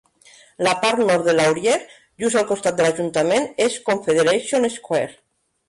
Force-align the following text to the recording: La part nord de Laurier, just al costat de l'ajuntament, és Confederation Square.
La 0.67 0.71
part 0.85 1.01
nord 1.09 1.27
de 1.27 1.35
Laurier, 1.35 1.75
just 2.25 2.41
al 2.41 2.47
costat 2.53 2.81
de 2.81 2.87
l'ajuntament, 2.89 3.47
és 3.69 3.79
Confederation 3.93 4.69
Square. 4.81 5.17